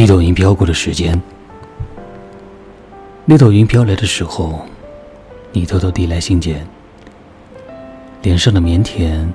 [0.00, 1.20] 一朵云飘过的时间，
[3.26, 4.64] 那朵云飘来的时候，
[5.52, 6.66] 你偷偷递来信件，
[8.22, 9.28] 脸上的腼腆，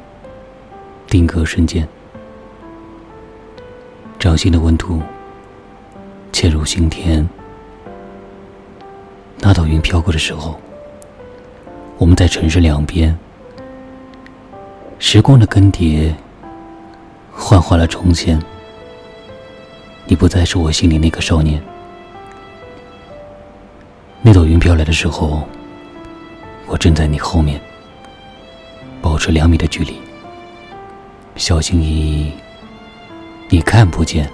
[1.05, 1.87] 定格瞬间，
[4.17, 4.99] 掌心的温度
[6.33, 7.29] 嵌入心田。
[9.37, 10.59] 那朵云飘过的时候，
[11.99, 13.15] 我们在城市两边，
[14.97, 16.11] 时光的更迭，
[17.31, 18.41] 幻化了重现。
[20.07, 21.61] 你不再是我心里那个少年。
[24.21, 25.47] 那朵云飘来的时候，
[26.67, 27.59] 我正在你后面，
[29.01, 29.95] 保持两米的距离，
[31.35, 32.31] 小心翼翼。
[33.49, 34.29] 你看不见。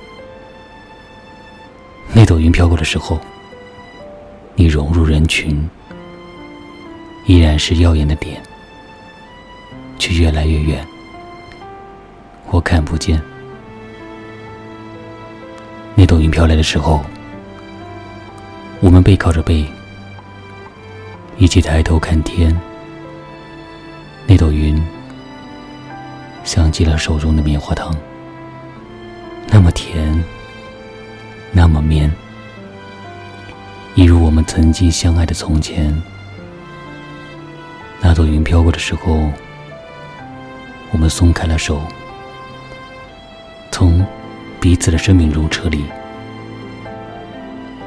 [2.13, 3.19] 那朵云飘过的时候，
[4.55, 5.69] 你融入人群，
[7.25, 8.41] 依然是耀眼的点，
[9.97, 10.85] 却越来越远。
[12.49, 13.21] 我看不见。
[16.11, 17.01] 朵云飘来的时候，
[18.81, 19.65] 我们背靠着背，
[21.37, 22.53] 一起抬头看天。
[24.27, 24.77] 那朵云
[26.43, 27.95] 像极了手中的棉花糖，
[29.47, 30.21] 那么甜，
[31.53, 32.11] 那么绵，
[33.95, 35.97] 一如我们曾经相爱的从前。
[38.01, 39.31] 那朵云飘过的时候，
[40.91, 41.81] 我们松开了手，
[43.71, 44.05] 从。
[44.59, 45.85] 彼此的生命如车里，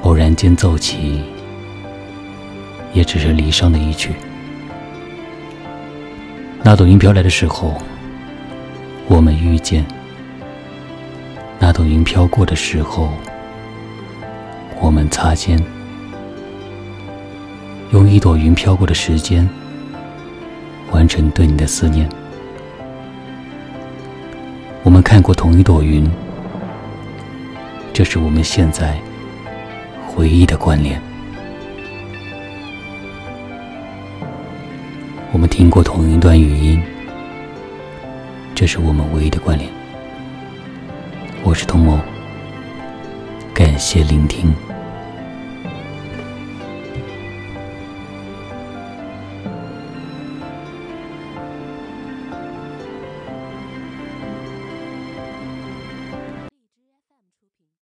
[0.05, 1.23] 偶然间奏起，
[2.93, 4.13] 也只是离殇的一曲。
[6.63, 7.75] 那朵云飘来的时候，
[9.09, 9.83] 我们遇见；
[11.59, 13.09] 那朵云飘过的时候，
[14.79, 15.59] 我们擦肩。
[17.91, 19.49] 用一朵云飘过的时间，
[20.91, 22.07] 完成对你的思念。
[24.83, 26.07] 我们看过同一朵云。
[27.95, 28.99] 这是我们现在
[30.17, 31.01] 唯一的关联。
[35.33, 36.81] 我们听过同一段语音，
[38.55, 39.69] 这是我们唯一的关联。
[41.43, 41.99] 我是童某，
[43.53, 44.55] 感谢聆听。